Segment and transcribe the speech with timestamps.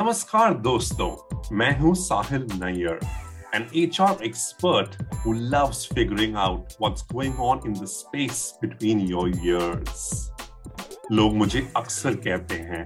[0.00, 1.10] नमस्कार दोस्तों
[1.56, 2.98] मैं हूं साहिल Nayyar
[3.56, 9.26] an HR expert who loves figuring out what's going on in the space between your
[9.50, 10.30] ears.
[11.12, 12.82] लोग मुझे अक्सर कहते हैं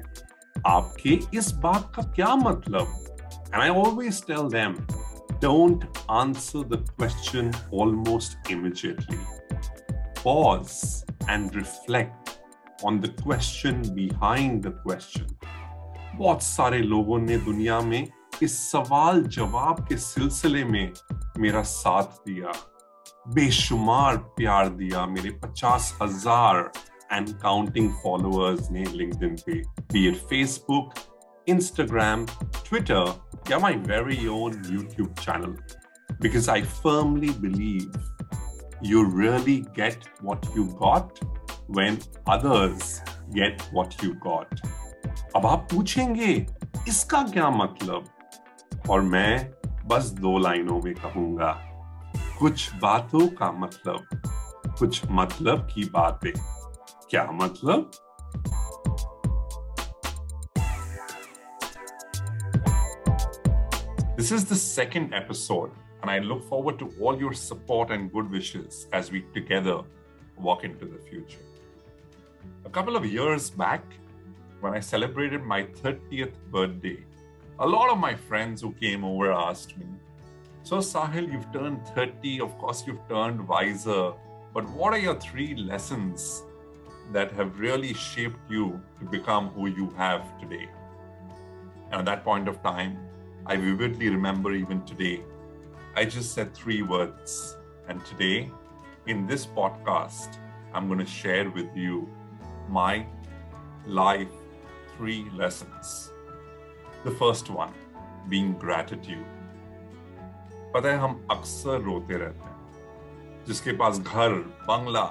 [0.67, 2.95] आपके इस बात का क्या मतलब
[3.53, 4.75] And I always tell them,
[5.41, 9.19] don't answer the question almost immediately.
[10.23, 12.39] Pause and reflect
[12.85, 15.27] on the question behind the question.
[16.16, 18.08] बहुत सारे लोगों ने दुनिया में
[18.44, 20.92] इस सवाल जवाब के सिलसिले में
[21.40, 22.52] मेरा साथ दिया
[23.34, 26.72] बेशुमार प्यार दिया मेरे पचास हज़ार
[27.12, 29.60] एंड काउंटिंग फॉलोअर्स ने लिंक्डइन पे
[29.94, 30.94] be it Facebook
[31.48, 33.14] Instagram Twitter
[33.52, 35.58] या my very own YouTube channel
[36.22, 38.02] because I firmly believe
[38.84, 41.20] you really get what you got
[41.68, 43.02] when others
[43.34, 44.50] get what you got.
[45.36, 46.34] अब आप पूछेंगे
[46.88, 49.52] इसका क्या मतलब और मैं
[49.88, 51.52] बस दो लाइनों में कहूँगा
[52.40, 54.08] कुछ बातों का मतलब
[54.80, 56.32] कुछ मतलब की बातें
[57.10, 57.92] क्या मतलब
[64.18, 65.72] This is the second episode,
[66.02, 69.82] and I look forward to all your support and good wishes as we together
[70.38, 71.44] walk into the future.
[72.66, 73.84] A couple of years back,
[74.64, 76.98] when I celebrated my 30th birthday,
[77.60, 79.86] a lot of my friends who came over asked me,
[80.64, 84.14] So, Sahil, you've turned 30, of course, you've turned wiser,
[84.54, 86.44] but what are your three lessons
[87.12, 90.70] that have really shaped you to become who you have today?
[91.92, 92.98] And at that point of time,
[93.46, 95.26] I vividly remember even today,
[95.94, 97.58] I just said three words.
[97.90, 98.50] And today,
[99.08, 100.38] in this podcast,
[100.74, 102.08] I'm going to share with you
[102.70, 103.06] my
[103.86, 104.30] life
[104.98, 106.12] three lessons.
[107.04, 107.74] The first one
[108.30, 109.26] being gratitude.
[110.74, 114.34] पता है हम अक्सर रोते रहते हैं जिसके पास घर
[114.70, 115.04] बंगला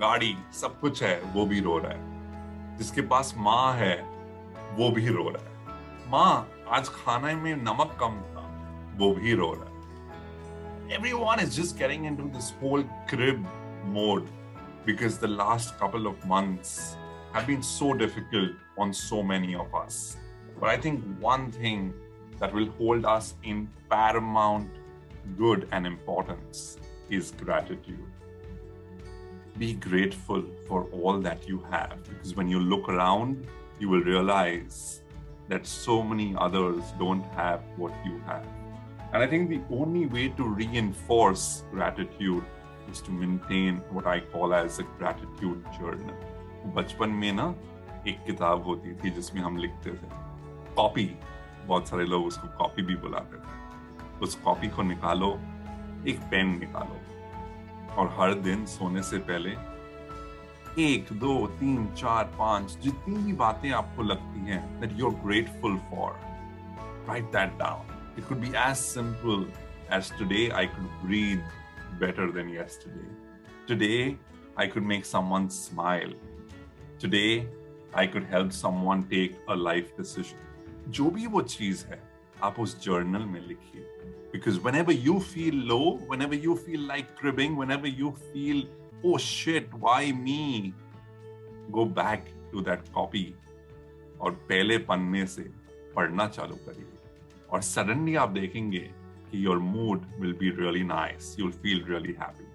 [0.00, 3.94] गाड़ी सब कुछ है वो भी रो रहा है जिसके पास माँ है
[4.76, 6.48] वो भी रो रहा है माँ
[6.78, 8.46] आज खाने में नमक कम था
[9.00, 9.70] वो भी रो रहा है
[10.90, 13.44] everyone is just getting into this whole crib
[13.96, 14.30] mode
[14.86, 16.96] because the last couple of months
[17.32, 20.16] have been so difficult on so many of us.
[20.58, 21.94] But I think one thing
[22.38, 24.70] that will hold us in paramount
[25.36, 28.06] good and importance is gratitude.
[29.58, 33.46] Be grateful for all that you have because when you look around,
[33.78, 35.02] you will realize
[35.48, 38.46] that so many others don't have what you have.
[39.12, 42.44] And I think the only way to reinforce gratitude
[42.90, 46.14] is to maintain what I call as a gratitude journal.
[46.66, 47.54] बचपन में ना
[48.08, 50.08] एक किताब होती थी जिसमें हम लिखते थे
[50.74, 51.04] कॉपी
[51.66, 55.30] बहुत सारे लोग उसको कॉपी भी बुलाते थे उस कॉपी को निकालो
[56.08, 57.00] एक पेन निकालो
[57.94, 59.56] और हर दिन सोने से पहले
[60.78, 65.76] एक दो तीन चार पाँच जितनी भी बातें आपको लगती हैं that you are grateful
[65.90, 66.18] for
[67.08, 69.46] write that down it could be as simple
[69.92, 71.48] as today I could breathe
[72.00, 73.08] better than yesterday.
[73.68, 74.16] Today,
[74.58, 76.14] I could make someone smile.
[76.99, 77.47] Today,
[77.93, 80.39] I could help someone take a life decision.
[80.89, 82.01] जो भी वो चीज है
[82.43, 83.85] आप उस journal में लिखिए
[84.35, 88.63] because whenever you feel low, whenever you feel like cribbing, whenever you feel,
[89.03, 90.73] oh shit, why me?
[91.71, 93.25] Go back to that copy
[94.21, 95.41] और पहले पन्ने से
[95.95, 96.85] पढ़ना चालू करिए
[97.51, 98.79] और सडनली आप देखेंगे
[99.31, 101.35] कि your mood will be really nice.
[101.37, 102.47] You'll feel really happy.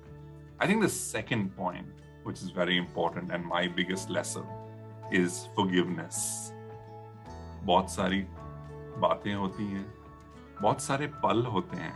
[0.61, 1.87] I think the second point
[2.25, 4.46] which is very important and my biggest lesson
[5.13, 6.18] is forgiveness.
[7.63, 8.22] बहुत सारी
[9.00, 9.86] बातें होती हैं,
[10.62, 11.96] बहुत सारे पल होते हैं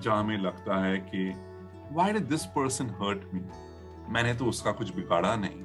[0.00, 1.32] जहाँ हमें लगता है कि
[1.92, 3.40] why did this person hurt me
[4.12, 5.62] मैंने तो उसका कुछ बिगाड़ा नहीं,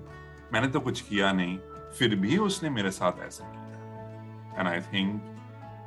[0.53, 1.57] मैंने तो कुछ किया नहीं,
[1.97, 5.21] फिर भी उसने मेरे साथ ऐसा किया। And I think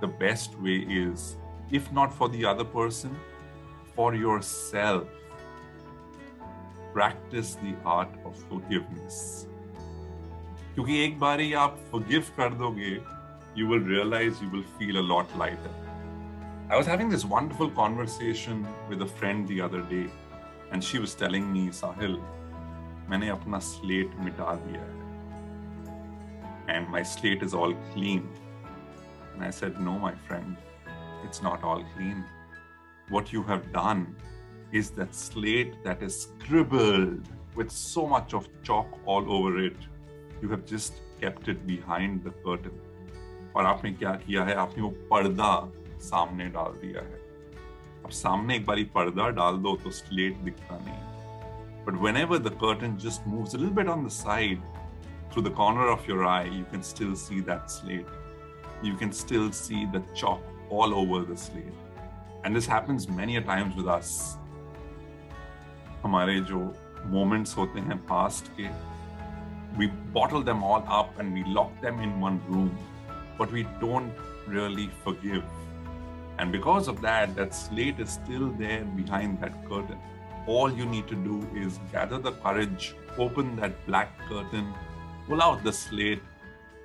[0.02, 1.34] the best way is
[1.76, 3.16] if not for the other person
[3.96, 5.27] for yourself
[6.97, 9.47] practice the art of forgiveness.
[10.75, 13.01] क्योंकि एक बार ही आप forgive कर दोगे,
[13.55, 15.73] you will realize you will feel a lot lighter.
[16.69, 20.05] I was having this wonderful conversation with a friend the other day,
[20.71, 22.17] and she was telling me, Sahil,
[23.09, 25.01] मैंने अपना slate मिटा दिया है.
[26.69, 28.27] And my slate is all clean.
[29.33, 30.57] And I said, No, my friend,
[31.23, 32.23] it's not all clean.
[33.09, 34.15] What you have done
[34.71, 39.77] is that slate that is scribbled with so much of chalk all over it.
[40.41, 42.79] You have just kept it behind the curtain.
[43.55, 45.53] और आपने क्या किया है आपने वो पर्दा
[46.01, 47.19] सामने डाल दिया है
[48.05, 51.01] अब सामने एक बारी पर्दा डाल दो तो स्लेट दिखता नहीं
[51.85, 54.61] But whenever the curtain just moves a little bit on the side,
[55.31, 58.05] through the corner of your eye, you can still see that slate.
[58.81, 61.73] You can still see the chalk all over the slate.
[62.45, 64.37] And this happens many a times with us.
[66.03, 66.59] हमारे जो
[67.13, 68.69] moments होते हैं past के,
[69.77, 72.71] we bottle them all up and we lock them in one room,
[73.37, 74.13] but we don't
[74.47, 75.43] really forgive.
[76.39, 79.97] And because of that, that slate is still there behind that curtain.
[80.47, 84.73] All you need to do is gather the courage, open that black curtain,
[85.27, 86.21] pull out the slate,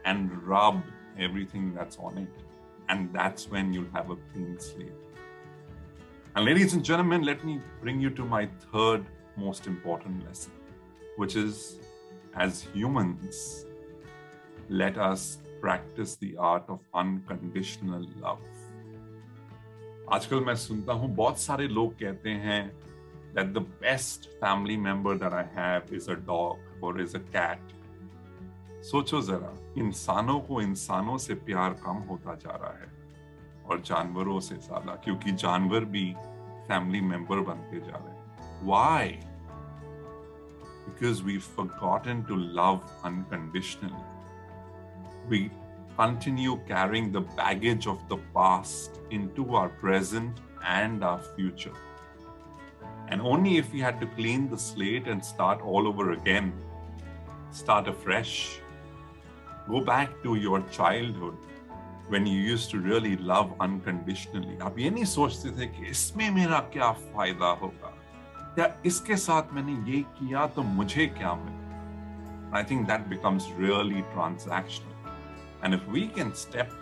[0.04, 0.82] and rub
[1.18, 2.28] everything that's on it.
[2.88, 4.92] And that's when you'll have a clean slate.
[6.34, 9.04] And, ladies and gentlemen, let me bring you to my third
[9.36, 10.52] most important lesson,
[11.16, 11.78] which is
[12.34, 13.66] as humans,
[14.68, 18.44] let us practice the art of unconditional love.
[20.12, 22.60] आजकल मैं सुनता हूं बहुत सारे लोग कहते हैं
[23.34, 27.58] that the best family member that I have is a dog or is a cat.
[28.90, 32.90] सोचो जरा इंसानों को इंसानों से प्यार कम होता जा रहा है
[33.69, 36.13] और जानवरों से ज़्यादा क्योंकि जानवर भी
[36.67, 38.21] फैमिली मेंबर बनते जा रहे हैं
[38.63, 39.19] Why?
[40.85, 44.05] Because we've forgotten to love unconditionally.
[45.29, 45.51] We
[45.97, 51.73] continue carrying the baggage of the past into our present and our future.
[53.09, 56.53] And only if we had to clean the slate and start all over again,
[57.51, 58.59] start afresh,
[59.69, 61.35] go back to your childhood
[62.08, 64.58] when you used to really love unconditionally.
[64.62, 67.94] आप ये नहीं सोचते थे कि इसमें मेरा क्या फायदा होगा
[68.58, 71.58] या इसके साथ मैंने ये किया तो मुझे क्या मिला
[72.50, 74.94] I think that becomes really transactional.
[75.62, 76.72] And if we can step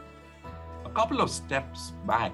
[0.85, 2.33] a couple of steps back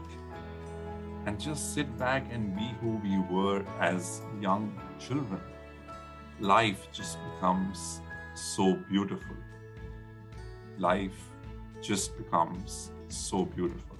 [1.25, 5.41] and just sit back and be who we were as young children,
[6.41, 8.03] life just becomes
[8.35, 9.37] so beautiful.
[10.79, 11.31] Life
[11.82, 13.97] just becomes so beautiful.